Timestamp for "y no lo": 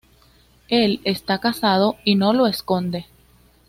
2.03-2.47